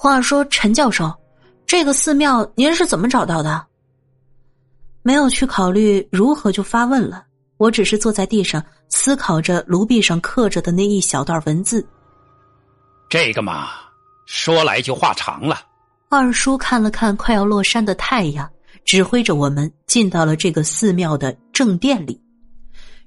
[0.00, 1.12] 话说，陈教授，
[1.66, 3.66] 这个寺庙您是怎么找到的？
[5.02, 7.24] 没有去考虑如何就发问了，
[7.56, 11.84] 我只是坐在地上思考着炉壁上刻着的那一小段文字。
[13.08, 13.70] 这个嘛，
[14.24, 15.62] 说来就话长了。
[16.08, 18.48] 二叔看了看快要落山的太阳，
[18.84, 22.22] 指挥着我们进到了这个寺庙的正殿里。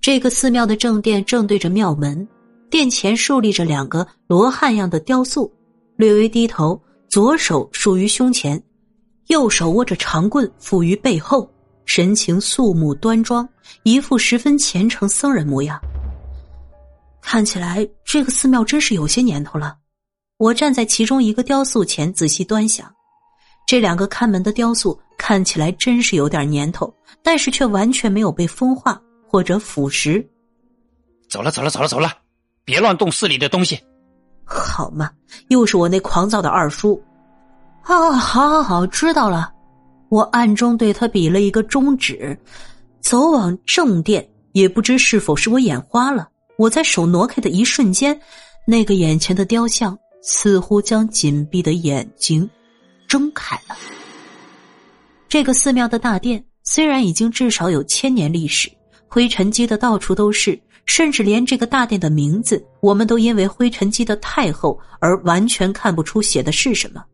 [0.00, 2.26] 这个寺庙的正殿正对着庙门，
[2.70, 5.52] 殿前竖立着两个罗汉样的雕塑，
[5.98, 8.62] 略微低头，左手束于胸前，
[9.26, 11.50] 右手握着长棍负于背后，
[11.84, 13.46] 神情肃穆端庄，
[13.82, 15.78] 一副十分虔诚僧人模样。
[17.20, 19.76] 看起来这个寺庙真是有些年头了。
[20.38, 22.88] 我站在其中一个雕塑前仔细端详，
[23.66, 28.98] 这两个看门的雕塑看起来真是有点年头，但是却完全没有被风化。
[29.30, 30.26] 或者腐蚀。
[31.28, 32.10] 走了，走了，走了，走了！
[32.64, 33.78] 别乱动寺里的东西。
[34.48, 35.10] 好嘛，
[35.48, 37.00] 又是我那狂躁的二叔。
[37.82, 39.52] 啊，好，好，好，知道了。
[40.08, 42.36] 我暗中对他比了一个中指，
[43.00, 44.26] 走往正殿。
[44.52, 48.18] 也不知是否是我眼花了，我在手挪开的一瞬间，
[48.66, 52.48] 那个眼前的雕像似乎将紧闭的眼睛
[53.06, 53.76] 睁开了。
[55.28, 58.68] 这个寺庙的大殿虽然已经至少有千年历史。
[59.06, 60.58] 灰尘积的到处都是，
[60.88, 67.04] 甚至连这个大殿的名字，我们都因为灰尘积的太厚而完全看不出写的是什么。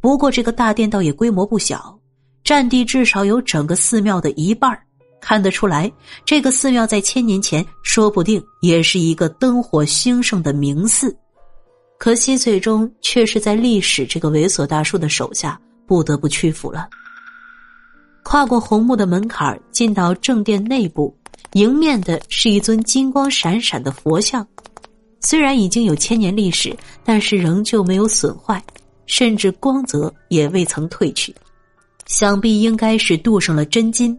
[0.00, 1.98] 不过这个大殿倒也规模不小，
[2.44, 4.78] 占地至少有整个寺庙的一半
[5.20, 5.92] 看得出来，
[6.24, 11.14] 这个寺庙在千年前说不定也是一个灯火兴盛的名寺。
[11.98, 16.88] 可惜最终却是在历史这个猥琐大叔的手下不得不屈服了。
[18.22, 21.12] 跨过红木的门槛进到正殿内部。
[21.52, 24.46] 迎面的是一尊金光闪闪的佛像，
[25.20, 28.62] 虽然已经有千年历史，但是仍旧没有损坏，
[29.06, 31.34] 甚至光泽也未曾褪去，
[32.06, 34.18] 想必应该是镀上了真金。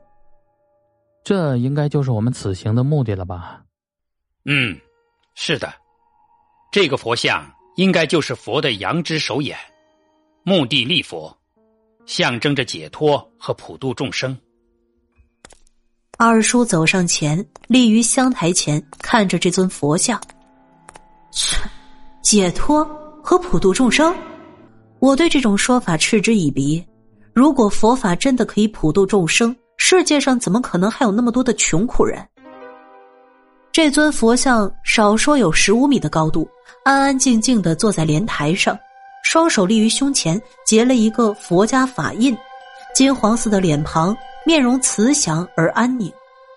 [1.23, 3.61] 这应该就是我们此行的目的了吧？
[4.45, 4.79] 嗯，
[5.35, 5.73] 是的，
[6.71, 9.57] 这个佛像应该就是佛的阳之手眼，
[10.43, 11.37] 目的立佛，
[12.05, 14.37] 象征着解脱和普度众生。
[16.19, 20.19] 二叔走上前，立于香台前，看着这尊佛像。
[21.29, 21.55] 切，
[22.23, 22.83] 解脱
[23.21, 24.15] 和普度众生，
[24.97, 26.83] 我对这种说法嗤之以鼻。
[27.33, 32.19] 如果佛法真的可以普度众生，世界上怎么可能还有那么多的穷苦人？
[33.71, 36.49] 这尊佛像少说有十五米的高度，
[36.83, 38.75] 安安静静的坐在莲台上，
[39.23, 42.35] 双手立于胸前，结了一个佛家法印，
[42.95, 44.17] 金黄色的脸庞。
[44.47, 46.09] 面容慈祥而安宁，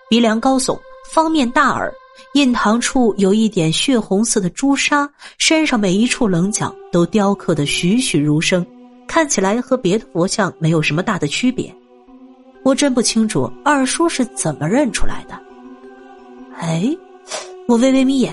[0.09, 0.79] 鼻梁高耸，
[1.11, 1.93] 方面大耳，
[2.35, 8.65] 印堂处有一点血红色的朱砂，身上每一处棱角都雕刻的栩栩如生，
[9.09, 11.75] 看起来和别的佛像没有什么大的区别。
[12.63, 15.35] 我真不清楚二叔是怎么认出来的。
[16.61, 16.97] 哎，
[17.67, 18.33] 我微微眯眼，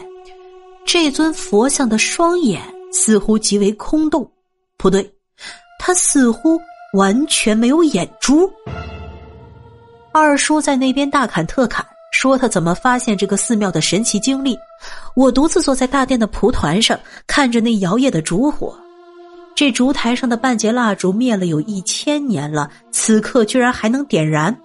[0.86, 4.30] 这尊佛像的双眼似乎极为空洞，
[4.78, 5.12] 不对，
[5.80, 6.60] 他似乎
[6.94, 8.48] 完全没有眼珠。
[10.18, 14.58] 二叔在那边大侃特侃，说他怎么发现这个寺庙的神奇经历。
[15.16, 18.78] 我独自坐在大殿的蒲团上，看着那摇曳的烛火。
[19.56, 24.56] 这烛台上的半截蜡烛灭了有一千年了，此刻居然还能点燃。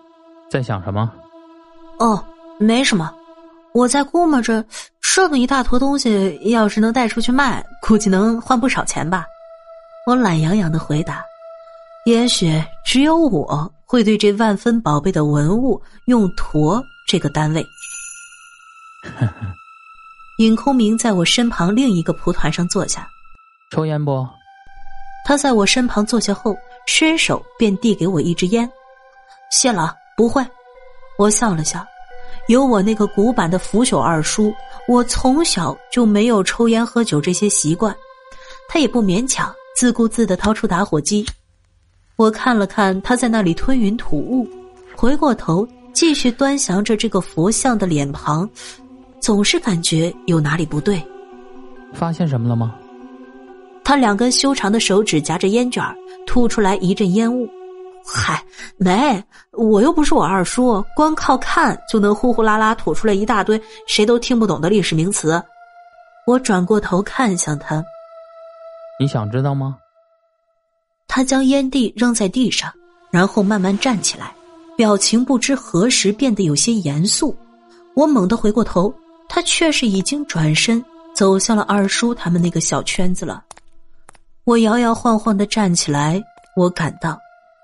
[0.50, 1.10] 在想什么？
[1.98, 2.22] 哦，
[2.58, 3.10] 没什么，
[3.72, 4.62] 我在估摸着
[5.00, 9.24] 这么一大坨东西，要是能带出去卖，估计能换不少钱吧。
[10.06, 11.22] 我懒洋洋的回答。
[12.04, 13.72] 也许只有我。
[13.84, 17.62] 会对这万分宝贝的文物用“驼”这个单位。
[20.40, 23.06] 尹空明在我身旁另一个蒲团上坐下，
[23.70, 24.26] 抽烟不？
[25.26, 28.66] 他在我身旁坐下后，伸手便递给我一支烟。
[29.50, 30.42] 谢了，不会。
[31.18, 31.84] 我笑了笑，
[32.48, 34.54] 有我那个古板的腐朽二叔，
[34.88, 37.94] 我从小就没有抽烟喝酒这些习惯。
[38.70, 41.26] 他也不勉强，自顾自的掏出打火机。
[42.16, 44.48] 我看了看他在那里吞云吐雾，
[44.94, 48.48] 回过头继续端详着这个佛像的脸庞，
[49.20, 51.02] 总是感觉有哪里不对。
[51.92, 52.74] 发现什么了吗？
[53.84, 55.82] 他两根修长的手指夹着烟卷
[56.26, 57.48] 吐出来一阵烟雾。
[58.04, 58.42] 嗨，
[58.76, 59.22] 没，
[59.52, 65.42] 我又不是我二叔，光靠看就能呼呼啦啦吐出来一大堆谁都听不懂的历史名词。
[66.26, 67.84] 我转过头看向他，
[68.98, 69.76] 你想知道吗？
[71.14, 72.72] 他将烟蒂扔在地上，
[73.10, 74.34] 然后慢慢站起来，
[74.78, 77.36] 表情不知何时变得有些严肃。
[77.94, 78.90] 我猛地回过头，
[79.28, 80.82] 他却是已经转身
[81.14, 83.44] 走向了二叔他们那个小圈子了。
[84.44, 86.18] 我摇摇晃晃的站起来，
[86.56, 87.18] 我感到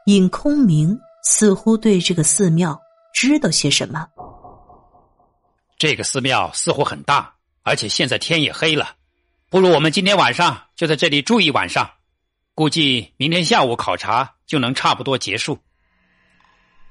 [0.04, 0.94] 尹空明
[1.24, 2.78] 似乎对这个寺庙
[3.14, 4.06] 知道些什么。
[5.78, 8.90] 这个寺庙似乎很大，而且现在天也黑了，
[9.48, 11.88] 不如我们今天晚上就在这里住一晚上，
[12.58, 15.56] 估计明天下午考察就能差不多结束。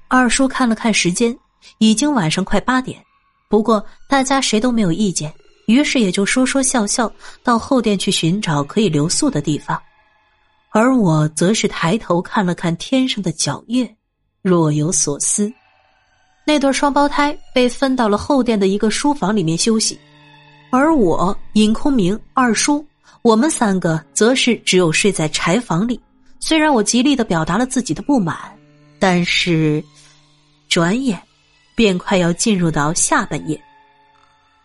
[0.08, 1.38] 二叔看了看时间，
[1.76, 3.04] 已经晚上快八点，
[3.50, 5.30] 不过大家谁都没有意见。
[5.66, 7.12] 于是也就说说笑笑，
[7.42, 9.78] 到后殿去寻找可以留宿的地方，
[10.70, 13.94] 而我则是抬头看了看天上的皎月，
[14.40, 15.52] 若有所思。
[16.46, 20.00] 那对双胞胎被分到了后殿的一个书房里面休息，
[20.70, 22.82] 而我尹空明二叔，
[23.22, 26.00] 我们三个则是只有睡在柴房里。
[26.40, 28.36] 虽然我极力的表达了自己的不满，
[28.98, 29.82] 但是
[30.68, 31.20] 转眼
[31.74, 33.60] 便快要进入到下半夜。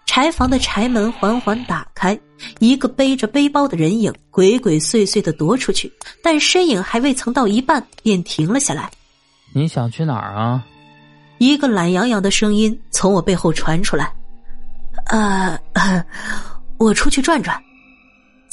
[0.05, 2.17] 柴房的柴门缓缓打开，
[2.59, 5.91] 一个背着背包的人影鬼鬼祟祟的踱出去，
[6.21, 8.91] 但身影还未曾到一半，便停了下来。
[9.53, 10.63] 你想去哪儿啊？
[11.39, 14.13] 一个懒洋洋的声音从我背后传出来。
[15.07, 15.57] 呃，
[16.77, 17.59] 我出去转转。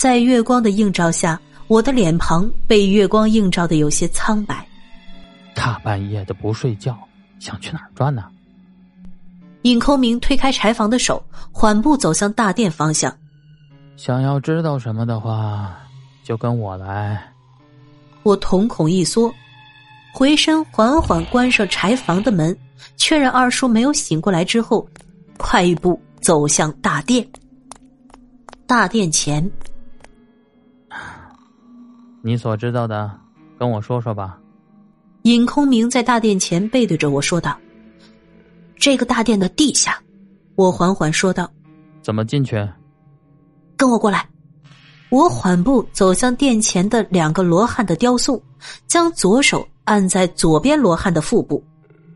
[0.00, 1.38] 在月光的映照下，
[1.68, 4.66] 我的脸庞被月光映照的有些苍白。
[5.54, 6.96] 大半夜的不睡觉，
[7.38, 8.24] 想去哪儿转呢？
[9.60, 13.14] 尹空明推开柴房的手，缓步走向大殿方向。
[13.98, 15.76] 想要知道什么的话，
[16.24, 17.22] 就跟我来。
[18.22, 19.30] 我瞳孔一缩，
[20.14, 22.56] 回身缓缓关上柴房的门，
[22.96, 24.88] 确认二叔没有醒过来之后，
[25.36, 27.22] 快一步走向大殿。
[28.66, 29.46] 大殿前，
[32.22, 33.10] 你所知道的，
[33.58, 34.38] 跟我说说吧。
[35.22, 37.56] 尹空明在大殿前背对着我说道。
[38.76, 39.98] 这个大殿的地下，
[40.54, 41.50] 我缓缓说道
[42.02, 42.56] ：“怎么进去？
[43.76, 44.26] 跟我过来。”
[45.10, 48.40] 我缓步走向殿前的两个罗汉的雕塑，
[48.86, 51.62] 将左手按在左边罗汉的腹部。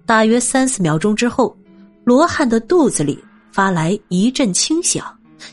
[0.06, 1.56] 大约三四秒钟之后，
[2.04, 5.04] 罗汉的肚子里发来一阵轻响。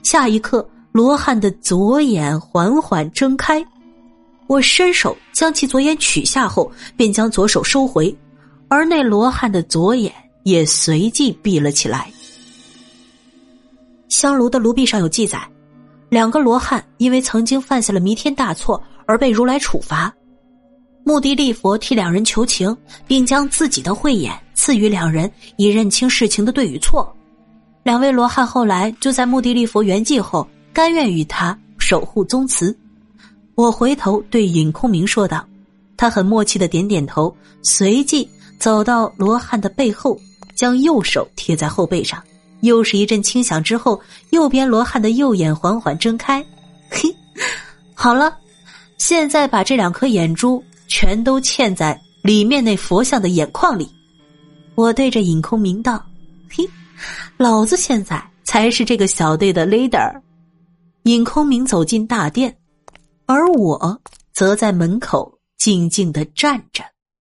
[0.03, 3.65] 下一刻，罗汉的左眼缓缓睁开。
[4.51, 8.13] 我伸手将其左眼取下后，便将左手收回，
[8.67, 10.13] 而那罗汉的左眼。
[10.43, 12.11] 也随即闭了起来。
[14.09, 15.39] 香炉的炉壁上有记载，
[16.09, 20.11] 两个罗汉因为曾经犯下了弥天大错而被如来处罚。
[21.03, 22.75] 穆迪利佛替两人求情，
[23.05, 27.15] 并将自己的慧眼赐予两人，以认清事情的对与错。
[27.83, 32.75] 两位罗汉后来就在穆迪利佛圆寂后，甘愿与他守护宗祠。
[33.61, 35.45] 我回头对尹空明说道，
[35.95, 37.31] 他很默契的点点头，
[37.61, 38.27] 随即
[38.57, 40.19] 走到罗汉的背后。
[40.55, 42.21] 将右手贴在后背上，
[42.61, 43.99] 又是一阵轻响之后，
[44.31, 46.43] 右边罗汉的右眼缓缓睁开。
[46.89, 47.09] 嘿，
[47.95, 48.35] 好了，
[48.97, 53.89] 现在把这两颗眼珠全都嵌在里面那佛像的眼眶里。
[54.75, 56.03] 我对着尹空明道
[56.51, 56.67] ：“嘿，
[57.37, 60.11] 老子现在才是这个小队的 leader。”
[61.03, 62.55] 尹空明走进大殿，
[63.33, 64.01] 而我
[64.33, 66.83] 则在门口静静的站着。